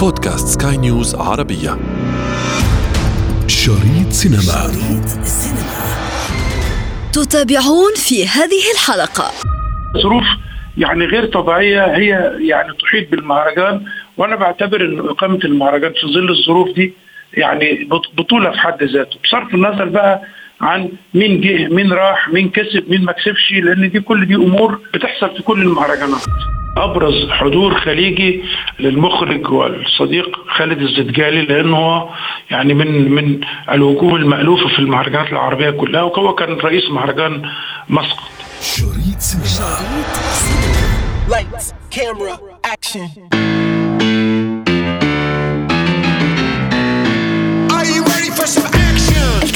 [0.00, 1.78] بودكاست سكاي نيوز عربية.
[3.46, 4.40] شريط سينما.
[4.40, 5.06] شريط
[7.12, 9.30] تتابعون في هذه الحلقة.
[10.02, 10.24] ظروف
[10.78, 12.08] يعني غير طبيعية هي
[12.48, 13.84] يعني تحيط بالمهرجان
[14.16, 16.92] وأنا بعتبر أن إقامة المهرجان في ظل الظروف دي
[17.34, 17.88] يعني
[18.18, 19.18] بطولة في حد ذاته.
[19.24, 20.22] بصرف النظر بقى
[20.60, 24.80] عن مين جه مين راح مين كسب مين ما كسبش لأن دي كل دي أمور
[24.94, 26.20] بتحصل في كل المهرجانات.
[26.76, 28.42] أبرز حضور خليجي
[28.78, 32.08] للمخرج والصديق خالد الزدجالي لأنه هو
[32.50, 33.40] يعني من من
[33.70, 37.50] الوجوه المألوفة في المهرجانات العربية كلها وهو كان رئيس مهرجان
[37.88, 38.30] مسقط.
[38.62, 39.78] شريط سينما.
[41.30, 42.38] Lights camera
[42.72, 43.08] action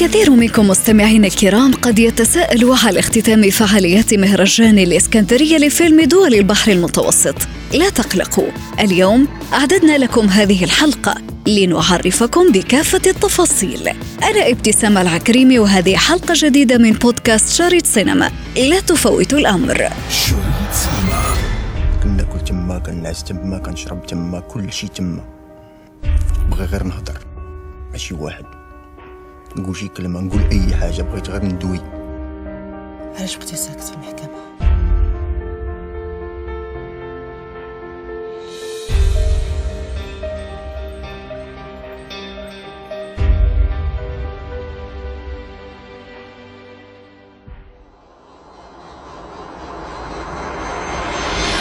[0.05, 7.35] الكثير منكم مستمعين الكرام قد يتساءلوا على اختتام فعاليات مهرجان الإسكندرية لفيلم دول البحر المتوسط.
[7.73, 8.47] لا تقلقوا
[8.79, 11.15] اليوم أعددنا لكم هذه الحلقة
[11.47, 13.87] لنعرفكم بكافة التفاصيل.
[14.23, 18.31] أنا ابتسام العكريمي وهذه حلقة جديدة من بودكاست شريط سينما.
[18.57, 19.89] لا تفوتوا الأمر.
[20.09, 21.23] شريط سينما.
[22.03, 25.23] كنا كل تما كنعس تما كنشرب تما كل شيء تما.
[26.51, 27.17] بغي غير نهضر.
[27.91, 28.54] ماشي واحد.
[29.57, 31.79] نقول شي كلمه نقول أي حاجة بغيت غير ندوي.
[33.17, 34.24] علاش بغيتي ساكت في المحكمة؟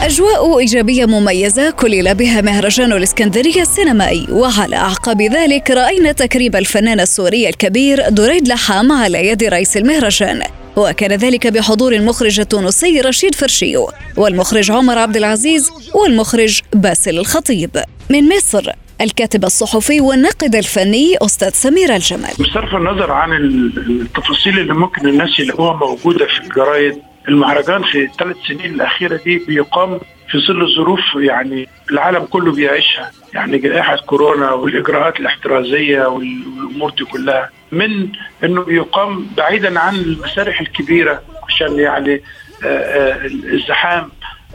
[0.05, 4.27] أجواء إيجابية مميزة كلل بها مهرجان الإسكندرية السينمائي.
[4.31, 10.43] وعلى أعقاب ذلك رأينا تكريم الفنان السوري الكبير دريد لحام على يد رئيس المهرجان.
[10.77, 17.71] وكان ذلك بحضور المخرج التونسي رشيد فرشيو والمخرج عمر عبد العزيز والمخرج باسل الخطيب.
[18.11, 22.33] من مصر الكاتب الصحفي والناقد الفني أستاذ سمير الجمال.
[22.41, 26.99] بصرف النظر عن التفاصيل اللي ممكن الناس يلاقوها موجودة في الجرايد
[27.29, 33.59] المهرجان في الثلاث سنين الأخيرة دي بيقام في ظل ظروف يعني العالم كله بيعيشها يعني
[33.59, 37.51] جائحة كورونا والإجراءات الاحترازية والأمور دي كلها.
[37.73, 38.09] من
[38.45, 42.23] إنه بيقام بعيدا عن المسارح الكبيرة عشان يعني
[42.65, 44.11] آه، آه، الزحام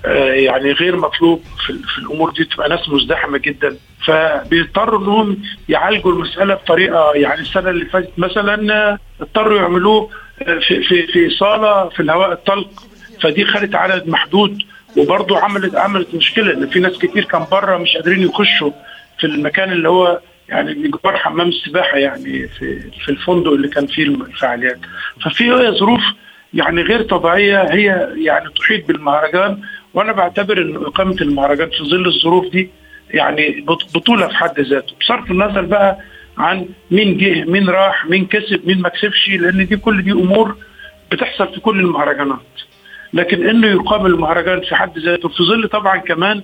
[0.06, 3.78] آه، يعني غير مطلوب في الأمور دي تبقى ناس مزدحمة جدا.
[4.06, 5.38] فبيضطروا انهم
[5.69, 10.09] يعالجوا المسألة بطريقة يعني السنة اللي فاتت مثلا اضطروا يعملوه
[10.45, 12.69] في في في صالة في الهواء الطلق
[13.22, 14.61] فدي خدت عدد محدود
[14.97, 18.72] وبرضه عملت عملت مشكلة إن في ناس كتير كان بره مش قادرين يخشوا
[19.19, 24.03] في المكان اللي هو يعني بجوار حمام السباحة يعني في في الفندق اللي كان فيه
[24.03, 24.79] الفعاليات.
[25.25, 26.01] ففي ظروف
[26.53, 29.61] يعني غير طبيعية هي يعني تحيط بالمهرجان
[29.94, 32.69] وأنا بعتبر إن إقامة المهرجان في ظل الظروف دي
[33.11, 34.94] يعني بطولة في حد ذاته.
[35.01, 35.97] بصرف النظر بقى
[36.39, 40.55] عن مين جه مين راح مين كسب مين ما كسبش لأن دي كل دي أمور
[41.11, 42.39] بتحصل في كل المهرجانات.
[43.13, 46.41] لكن إنه يقام المهرجان في حد ذاته في ظل طبعا كمان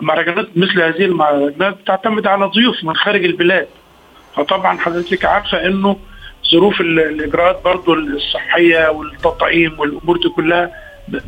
[0.00, 3.66] مهرجانات مثل هذه المهرجانات بتعتمد على ضيوف من خارج البلاد.
[4.36, 5.96] فطبعا حضرتك عارفة إنه
[6.52, 10.70] ظروف الإجراءات برضو الصحية والتطعيم والأمور دي كلها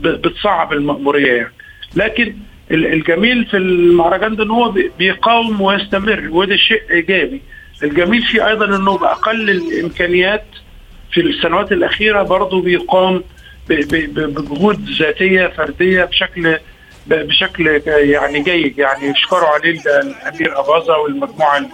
[0.01, 1.53] بتصعب المأمورية يعني.
[1.97, 2.35] لكن
[2.71, 7.43] الجميل في المهرجان ده إن هو بيقاوم ويستمر وده شيء إيجابي.
[7.83, 10.45] الجميل فيه أيضا أنه بأقل الإمكانيات
[11.13, 13.23] في السنوات الأخيرة برضه بيقام
[13.69, 16.59] بجهود ذاتية فردية بشكل
[17.07, 18.79] بشكل يعني جيد.
[18.79, 21.67] يعني يشكروا عليه الأمير أباظة والمجموعة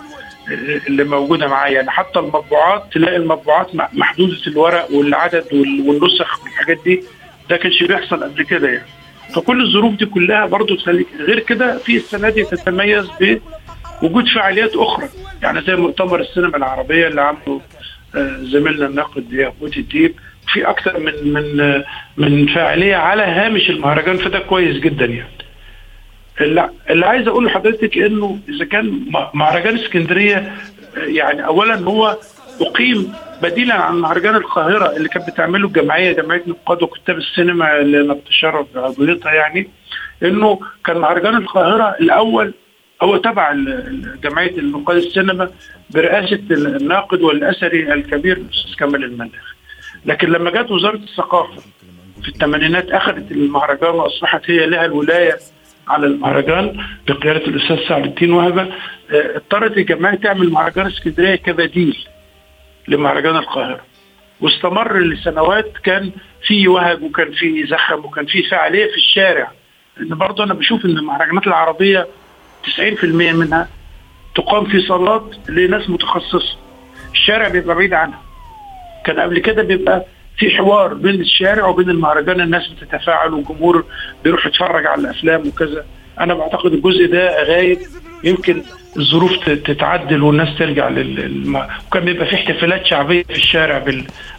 [0.89, 1.69] اللي موجودة معاه.
[1.69, 5.45] يعني حتى المطبوعات تلاقي المطبوعات محدودة الورق والعدد
[5.87, 7.03] والنسخ والحاجات دي.
[7.51, 8.89] ده كانش بيحصل قبل كده يعني.
[9.35, 13.07] فكل الظروف دي كلها برضه تخليك غير كده في السنة دي تتميز
[14.03, 15.09] بوجود فعاليات أخرى.
[15.43, 17.61] يعني زي مؤتمر السينما العربية اللي عمله
[18.15, 20.15] آه، زميلنا الناقد ياقوت الديب.
[20.53, 21.83] في أكثر من من
[22.17, 25.29] من فاعلية على هامش المهرجان فده كويس جدا يعني.
[26.41, 29.01] اللي, اللي عايز أقول لحضرتك إنه إذا كان
[29.35, 32.19] مهرجان اسكندرية آه، يعني اولا هو
[32.61, 33.13] أقيم
[33.43, 38.67] بديلا عن مهرجان القاهرة اللي كانت بتعمله الجمعية جمعية نقاد وكتاب السينما اللي أنا بتشرف
[38.75, 39.69] بعضويتها يعني.
[40.23, 42.55] إنه كان مهرجان القاهرة الأول
[43.05, 43.53] هو تبع
[44.23, 45.51] جمعية النقاد السينما
[45.91, 49.55] برئاسة الناقد والأثري الكبير الأستاذ كمال الملاخ
[50.07, 51.63] لكن لما جت وزارة الثقافة
[52.23, 55.37] في الثمانينات أخذت المهرجان وأصبحت هي لها الولاية
[55.89, 62.07] على المهرجان بقيادة الأستاذ سعد الدين وهبة آه، اضطرت الجمعية تعمل مهرجان اسكندرية كبديل
[62.89, 63.81] لمهرجان القاهرة.
[64.41, 66.11] واستمر لسنوات كان
[66.47, 69.53] في وهج وكان في زخم وكان في فعالية في الشارع.
[69.97, 72.07] لأن برضه أنا بشوف إن المهرجانات العربية
[72.71, 73.69] 90% منها
[74.35, 76.57] تقام في صالات لناس متخصصه
[77.13, 78.21] الشارع بيبقى بعيد عنها.
[79.07, 80.05] كان قبل كده بيبقى
[80.39, 83.85] في حوار بين الشارع وبين المهرجان الناس بتتفاعل والجمهور
[84.25, 85.85] بيروح يتفرج على الأفلام وكذا.
[86.21, 87.79] أنا بعتقد الجزء ده غايب
[88.25, 88.63] يمكن
[88.97, 91.57] الظروف تتعدل والناس ترجع لل
[91.89, 93.85] وكان بيبقى في احتفالات شعبية في الشارع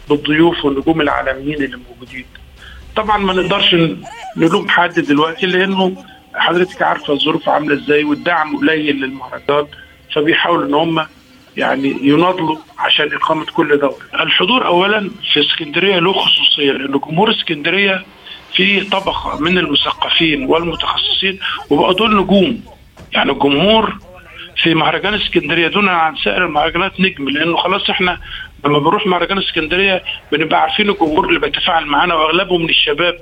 [0.08, 2.24] بالضيوف والنجوم العالميين اللي موجودين.
[2.96, 3.76] طبعا ما نقدرش
[4.36, 6.04] نلوم حد دلوقتي لأنه
[6.36, 9.66] حضرتك عارفة الظروف عاملة إزاي والدعم قليل للمهرجان
[10.14, 11.06] فبيحاولوا إن هم
[11.56, 13.96] يعني يناضلوا عشان إقامة كل دوره.
[14.20, 18.04] الحضور اولا في اسكندرية له خصوصية لأن جمهور اسكندرية
[18.54, 21.38] في طبقة من المثقفين والمتخصصين
[21.70, 22.64] وبقوا دول نجوم
[23.12, 23.96] يعني الجمهور
[24.62, 28.20] في مهرجان اسكندرية دون عن سائر المهرجانات نجم لأنه خلاص إحنا
[28.64, 30.02] لما بنروح مهرجان اسكندرية
[30.32, 33.18] بنبقى عارفين الجمهور اللي بيتفاعل معانا وأغلبه من الشباب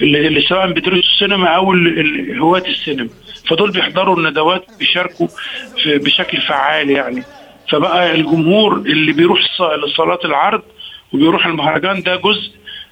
[0.00, 1.72] اللي, اللي سواء بيدرسوا السينما أو
[2.40, 3.08] هواة السينما.
[3.48, 5.28] فدول بيحضروا الندوات بيشاركوا
[5.86, 7.22] بشكل فعال يعني.
[7.70, 9.40] فبقى الجمهور اللي بيروح
[9.86, 10.62] لصالات العرض
[11.12, 12.50] وبيروح المهرجان ده جزء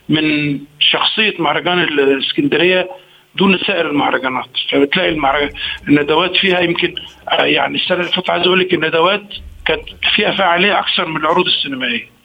[0.08, 2.88] من شخصية مهرجان الإسكندرية
[3.34, 4.48] دون سائر المهرجانات.
[4.70, 5.50] فبتلاقي المهرجان
[5.88, 6.94] الندوات فيها يمكن
[7.38, 9.22] يعني السنة اللي فاتت عايز أقول لك الندوات
[9.66, 9.82] كانت
[10.16, 12.21] فيها فعالية أكثر من العروض السينمائية.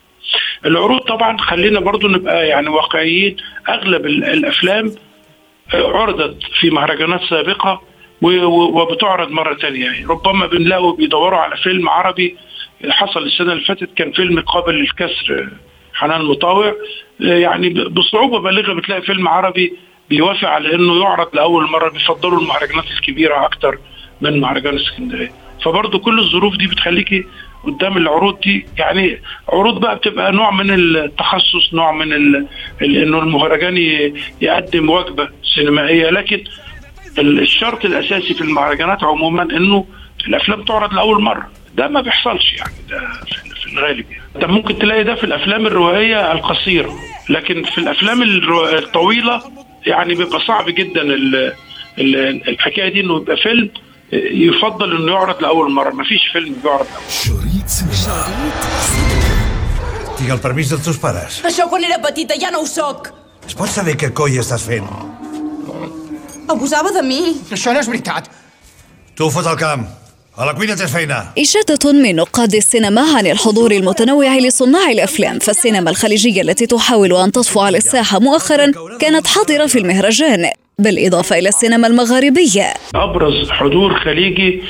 [0.65, 3.37] العروض طبعا خلينا برضو نبقى يعني واقعيين.
[3.69, 4.91] أغلب الأفلام
[5.73, 7.81] عرضت في مهرجانات سابقة
[8.21, 12.37] وبتعرض مرة ثانية يعني ربما بنلاقوا بيدوروا على فيلم عربي.
[12.89, 15.49] حصل السنة اللي فاتت كان فيلم قابل للكسر
[15.93, 16.73] حنان مطاوع.
[17.19, 19.73] يعني بصعوبة بالغة بتلاقي فيلم عربي
[20.09, 23.77] بيوافق على إنه يعرض لأول مرة بيفضلوا المهرجانات الكبيرة أكتر
[24.21, 25.31] من مهرجان اسكندرية.
[25.65, 27.25] فبرضه كل الظروف دي بتخليكي
[27.63, 28.65] قدام العروض دي.
[28.77, 32.13] يعني عروض بقى بتبقى نوع من التخصص نوع من.
[32.81, 33.77] إنه المهرجان
[34.41, 36.09] يقدم وجبة سينمائية.
[36.09, 36.43] لكن
[37.19, 39.85] الشرط الأساسي في المهرجانات عموما إنه
[40.27, 41.49] الأفلام تعرض لأول مرة.
[41.75, 42.99] ده ما بيحصلش يعني ده
[43.63, 44.23] في الغالب يعني.
[44.35, 46.93] أنت ممكن تلاقي ده في الأفلام الروائية القصيرة.
[47.29, 48.21] لكن في الأفلام
[48.77, 49.41] الطويلة
[49.87, 51.01] يعني بيبقى صعب جدا
[52.47, 53.69] الحكاية دي إنه يبقى فيلم
[54.11, 58.27] يفضل إنه يعرض لأول مرة ما فيش فيلم بيعرض شريط سينما
[60.17, 61.35] Tinc el permís dels teus pares.
[61.45, 63.11] Això quan era petita ja no ho sóc.
[63.45, 64.87] Es pot saber què coi estàs fent?
[66.49, 67.19] Abusava de mi.
[67.53, 68.31] Això no és veritat.
[69.13, 69.85] Tu fot el camp.
[71.37, 77.59] إشادة من نقاد السينما عن الحضور المتنوع لصناع الأفلام فالسينما الخليجية التي تحاول أن تطفو
[77.59, 80.49] على الساحة مؤخرا كانت حاضرة في المهرجان
[80.81, 82.73] بالإضافة إلى السينما المغاربية.
[82.95, 84.61] أبرز حضور خليجي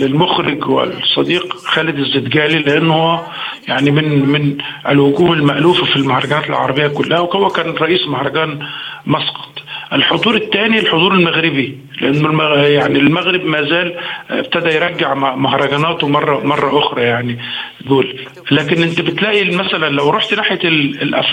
[0.00, 3.22] للمخرج والصديق خالد الزدجالي لأنه
[3.68, 4.58] يعني من من
[4.88, 8.58] الوجوه المألوفة في المهرجانات العربية كلها وهو كان رئيس مهرجان
[9.06, 9.57] مسقط.
[9.92, 12.44] الحضور الثاني الحضور المغربي لأنه.
[12.54, 13.94] يعني المغرب ما زال
[14.30, 17.38] ابتدى يرجع مهرجاناته مرة مرة أخرى يعني
[17.80, 18.18] دول
[18.50, 20.58] لكن أنت بتلاقي مثلا لو رحت ناحية.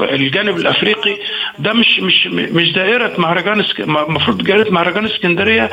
[0.02, 1.18] الجانب الأفريقي
[1.60, 4.44] ده مش مش مش دائرة مهرجان المفروض.
[4.44, 5.70] دائرة مهرجان إسكندرية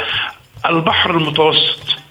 [0.69, 2.02] البحر المتوسط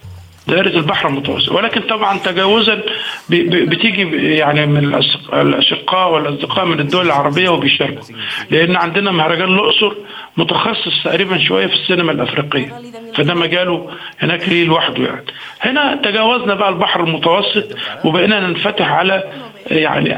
[0.48, 1.52] دائرة البحر المتوسط.
[1.52, 2.82] ولكن طبعا تجاوزا
[3.30, 4.02] بتيجي
[4.38, 4.96] يعني من
[5.34, 8.04] الأشقاء والأصدقاء من الدول العربية وبيشاركوا.
[8.52, 9.94] لأن عندنا مهرجان الأقصر
[10.38, 12.74] متخصص تقريبا شوية في السينما الأفريقية.
[13.16, 13.90] فده مجاله
[14.20, 15.24] هناك ليه لوحده يعني.
[15.62, 19.24] هنا تجاوزنا بقى البحر المتوسط وبقينا ننفتح على
[19.72, 20.16] يعني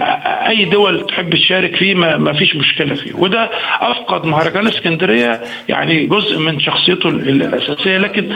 [0.50, 3.14] أي دول تحب تشارك فيه ما, ما فيش مشكلة فيه.
[3.16, 3.50] وده
[3.82, 7.98] أفقد مهرجان اسكندرية يعني جزء من شخصيته الأساسية.
[7.98, 8.34] لكن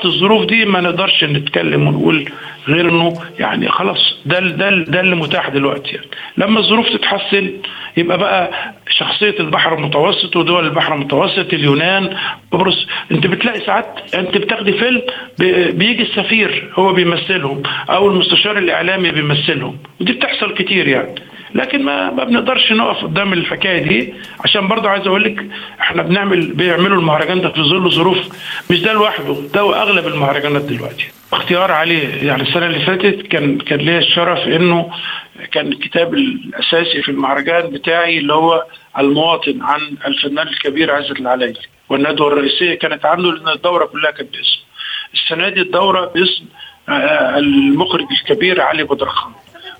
[0.00, 2.28] تحت الظروف دي ما نقدرش نتكلم ونقول
[2.68, 6.06] غير إنه يعني خلاص ده ده ده اللي متاح دلوقتي يعني.
[6.36, 7.50] لما الظروف تتحسن
[7.96, 8.50] يبقى بقى
[8.88, 12.16] شخصية البحر المتوسط ودول البحر المتوسط اليونان
[12.52, 15.02] قبرص أنت بتلاقي ساعات أنت بتاخدي فيلم
[15.78, 21.14] بيجي السفير هو بيمثلهم أو المستشار الإعلامي بيمثلهم ودي بتحصل كتير يعني.
[21.54, 24.14] لكن ما ما بنقدرش نقف قدام الحكاية دي.
[24.44, 25.46] عشان برضه عايز أقول لك
[25.80, 28.18] إحنا بنعمل بيعملوا المهرجان ده في ظل ظروف
[28.70, 31.08] مش ده لوحده ده أغلب المهرجانات دلوقتي.
[31.32, 34.90] اختيار عليه يعني السنة اللي فاتت كان كان ليا الشرف إنه
[35.52, 38.64] كان الكتاب الأساسي في المهرجان بتاعي اللي هو
[38.98, 44.62] المواطن عن الفنان الكبير عزت العلايلي والندوة الرئيسية كانت عنه لأن الدورة كلها كانت باسمه
[45.14, 46.44] السنة دي الدورة باسم
[47.38, 49.32] المخرج الكبير علي بدرخان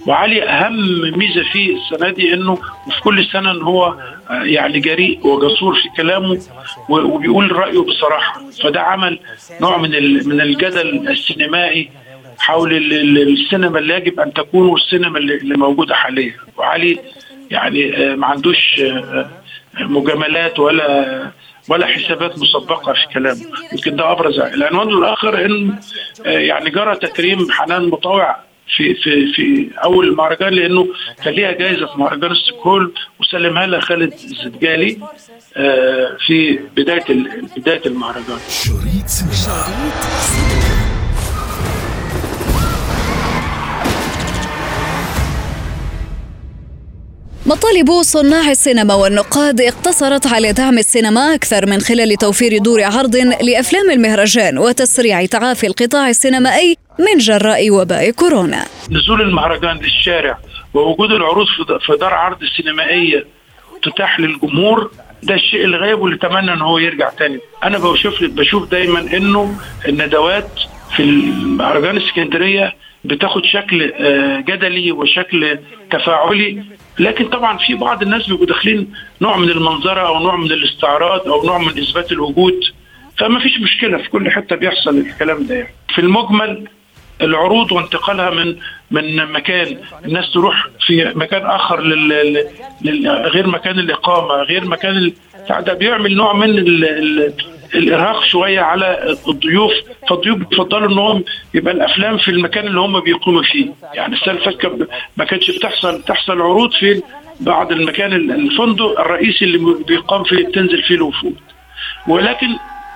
[0.07, 2.55] وعلي أهم ميزة فيه السنة دي إنه
[2.91, 3.95] في كل سنة إن هو
[4.31, 6.41] يعني جريء وجسور في كلامه
[6.89, 8.41] وبيقول رأيه بصراحة.
[8.63, 9.19] فده عمل
[9.61, 9.91] نوع من
[10.29, 11.91] من الجدل السينمائي
[12.39, 12.73] حول
[13.19, 16.35] السينما اللي يجب أن تكون والسينما اللي موجودة حاليا.
[16.57, 16.99] وعلي
[17.51, 18.83] يعني ما عندوش
[19.81, 21.31] مجاملات ولا
[21.69, 23.41] ولا حسابات مسبقة في كلامه.
[23.73, 25.75] يمكن ده أبرز العنوان الآخر إن
[26.27, 28.37] آه، يعني جرى تكريم حنان مطاوع
[28.77, 30.87] في في في أول المهرجان لأنه
[31.25, 32.93] كان ليها جائزه في مهرجان ستوكهولم.
[33.21, 34.99] وسلمها لها خالد الزدجالي
[35.57, 38.39] آه، في بداية ال- بداية المهرجان.
[38.49, 40.71] شريط سينما
[47.47, 53.91] مطالب صناع السينما والنقاد اقتصرت على دعم السينما أكثر من خلال توفير دور عرض لأفلام
[53.91, 58.65] المهرجان وتسريع تعافي القطاع السينمائي من جراء وباء كورونا.
[58.91, 60.39] نزول المهرجان للشارع
[60.75, 61.47] ووجود العروض
[61.87, 63.25] في دار عرض سينمائية
[63.83, 64.91] تتاح للجمهور
[65.23, 67.39] ده الشيء الغايب واللي أتمنى إن هو يرجع تاني.
[67.65, 69.55] أنا بشوف بشوف دايما إنه
[69.89, 70.51] الندوات
[70.97, 75.59] في المهرجان اسكندريه بتاخد شكل آه، جدلي وشكل
[75.91, 76.63] تفاعلي.
[76.99, 81.47] لكن طبعا في بعض الناس بيبقوا داخلين نوع من المنظرة أو نوع من الاستعراض أو
[81.47, 82.61] نوع من إثبات الوجود.
[83.19, 85.75] فما فيش مشكلة في كل حتة بيحصل الكلام ده يعني.
[85.95, 86.69] في المجمل
[87.23, 88.57] العروض وانتقالها من
[88.91, 92.45] من مكان الناس تروح في مكان آخر لل,
[92.83, 93.09] لل...
[93.09, 95.13] غير مكان الإقامة غير مكان ال...
[95.65, 96.85] ده بيعمل نوع من ال...
[96.85, 97.33] ال...
[97.75, 99.73] الإرهاق شوية على الضيوف
[100.09, 101.25] فالضيوف بيفضلوا انهم
[101.55, 103.67] يبقى الأفلام في المكان اللي هم بيقوموا فيه.
[103.95, 107.03] يعني السنة اللي فاتت ما كانش بتحصل تحصل عروض في
[107.41, 111.35] بعض المكان الفندق الرئيسي اللي بيقام فيه تنزل فيه الوفود.
[112.09, 112.47] ولكن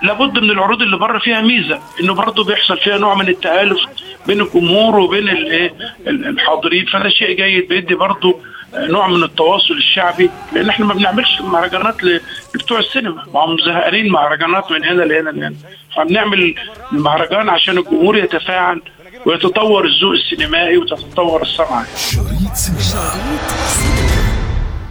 [0.03, 3.79] لابد من العروض اللي بره فيها ميزة إنه برضه بيحصل فيها نوع من التآلف
[4.27, 5.73] بين الجمهور وبين الايه
[6.07, 8.39] الحاضرين فده شيء جيد بيدي برضه
[8.75, 11.95] نوع من التواصل الشعبي لأن إحنا ما بنعملش مهرجانات
[12.55, 15.53] لبتوع السينما ما هم زهقانين مهرجانات من هنا لهنا لهنا
[15.95, 16.55] فبنعمل
[16.93, 18.81] المهرجان عشان الجمهور يتفاعل
[19.25, 23.11] ويتطور الذوق السينمائي وتتطور الصنعه شريط سينما.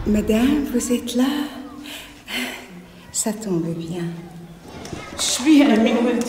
[0.07, 1.33] Madame, vous êtes là.
[3.23, 4.07] Ça tombe bien.
[5.21, 6.27] شبيه امين ولدي؟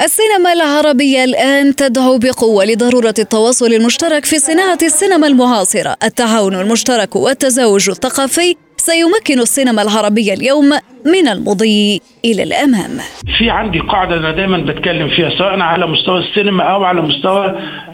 [0.00, 5.96] السينما العربية الآن تدعو بقوة لضرورة التواصل المشترك في صناعة السينما المعاصرة.
[6.04, 10.70] التعاون المشترك والتزاوج الثقافي سيمكن السينما العربية اليوم
[11.06, 12.98] من المضي إلى الأمام.
[13.38, 17.46] في عندي قاعدة أنا دايما بتكلم فيها سواء على مستوى السينما أو على مستوى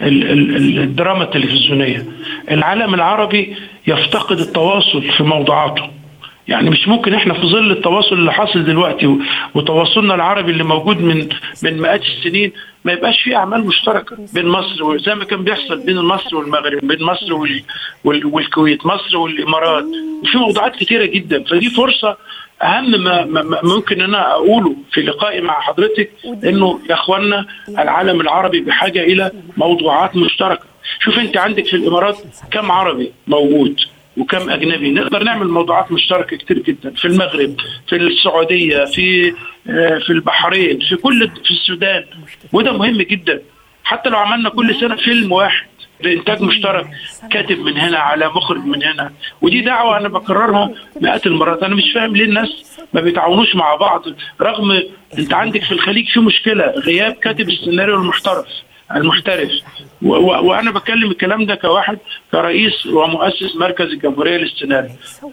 [0.03, 2.07] ال- ال- الدراما التلفزيونية.
[2.50, 5.98] العالم العربي يفتقد التواصل في موضوعاته.
[6.49, 9.17] يعني مش ممكن إحنا في ظل التواصل اللي حاصل دلوقتي
[9.55, 11.28] وتواصلنا العربي اللي موجود من
[11.62, 12.52] من مئات السنين
[12.85, 17.02] ما يبقاش في أعمال مشتركة بين مصر وزي ما كان بيحصل بين مصر والمغرب بين
[17.02, 17.62] مصر وال-
[18.05, 19.85] وال- والكويت مصر والإمارات.
[20.23, 21.45] وفي موضوعات كتيرة جدا.
[21.45, 22.17] فدي فرصة
[22.62, 26.11] أهم ما ممكن أنا أقوله في لقائي مع حضرتك
[26.45, 30.64] إنه يا إخوانا العالم العربي بحاجة إلى موضوعات مشتركة.
[31.00, 32.17] شوف أنت عندك في الإمارات
[32.50, 33.76] كم عربي موجود؟
[34.19, 34.91] وكم أجنبي.
[34.91, 36.91] نقدر نعمل موضوعات مشتركة كتير جدا.
[36.91, 37.57] في المغرب
[37.89, 39.35] في السعودية في
[39.71, 42.05] آه، في البحرين في كل في السودان.
[42.53, 43.43] وده مهم جدا.
[43.85, 45.67] حتى لو عملنا كل سنة فيلم واحد
[46.03, 46.87] بإنتاج مشترك
[47.31, 49.13] كاتب من هنا على مخرج من هنا.
[49.43, 50.71] ودي دعوة أنا بكررها
[51.01, 51.63] مئات المرات.
[51.63, 54.03] أنا مش فاهم ليه الناس ما بيتعاونوش مع بعض
[54.41, 54.83] رغم
[55.19, 56.65] إنت عندك في الخليج في مشكلة.
[56.65, 58.47] غياب كاتب السيناريو المحترف.
[58.97, 59.50] المحترف.
[60.02, 61.99] وأنا بتكلم الكلام ده كواحد
[62.33, 64.90] كرئيس ومؤسس مركز الجمهورية للسيناريو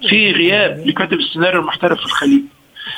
[0.09, 2.41] في غياب لكاتب السيناريو المحترف في الخليج.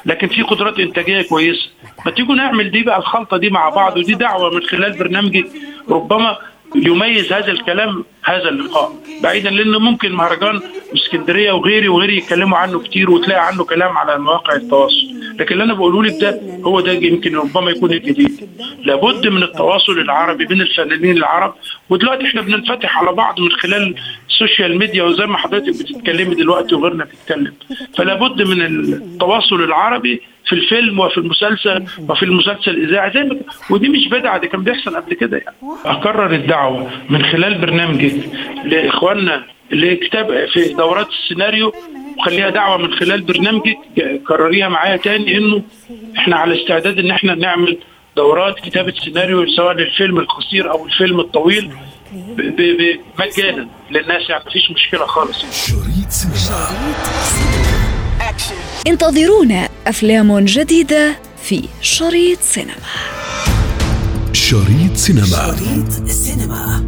[0.05, 1.69] لكن في قدرات إنتاجية كويسة.
[2.05, 5.47] ما تيجوا نعمل دي بقى الخلطة دي مع بعض ودي دعوة من خلال برنامجك
[5.89, 6.37] ربما
[6.75, 8.93] يميز هذا الكلام هذا اللقاء.
[9.23, 10.61] بعيدا لأنه ممكن مهرجان
[10.95, 15.16] اسكندرية وغيري وغيري يتكلموا عنه كتير وتلاقي عنه كلام على مواقع التواصل.
[15.39, 18.49] لكن اللي أنا بقوله لك ده هو ده يمكن ربما يكون الجديد.
[18.83, 21.53] لابد من التواصل العربي بين الفنانين العرب.
[21.89, 23.95] ودلوقتي إحنا بننفتح على بعض من خلال
[24.29, 27.53] ال social media وزي ما حضرتك بتتكلمي دلوقتي وغيرنا بيتكلم
[27.97, 33.37] فلا بد من التواصل العربي في الفيلم وفي المسلسل وفي المسلسل الإذاعي زي ما
[33.69, 35.55] ودي مش بدعة ده كان بيحصل قبل كده يعني.
[35.85, 38.15] أكرر الدعوة من خلال برنامجك
[38.65, 41.73] لإخواننا لكتاب في دورات السيناريو.
[42.19, 43.77] وخليها دعوة من خلال برنامجك
[44.27, 45.61] كرريها معايا تاني إنه
[46.17, 47.77] إحنا على استعداد إن إحنا نعمل
[48.15, 51.71] دورات كتابة سيناريو سواء للفيلم القصير أو الفيلم الطويل
[52.13, 53.67] ب- ب- ب- مجانا.
[53.91, 55.37] للناس يعني مفيش مشكلة خالص.
[55.67, 56.69] شريط سينما.
[58.87, 62.73] انتظرونا أفلام جديدة في شريط سينما.
[64.33, 65.23] شريط سينما.
[65.25, 66.87] السينما سينما.